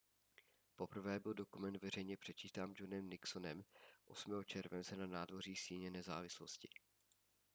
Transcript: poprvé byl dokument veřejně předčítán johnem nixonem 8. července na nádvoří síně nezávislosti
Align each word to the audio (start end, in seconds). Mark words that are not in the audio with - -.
poprvé 0.75 1.19
byl 1.19 1.33
dokument 1.33 1.77
veřejně 1.83 2.17
předčítán 2.17 2.73
johnem 2.77 3.09
nixonem 3.09 3.63
8. 4.05 4.43
července 4.45 4.95
na 4.95 5.07
nádvoří 5.07 5.55
síně 5.55 5.91
nezávislosti 5.91 6.69